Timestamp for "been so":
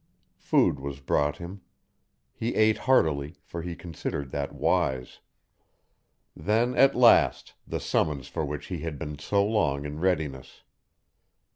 8.97-9.45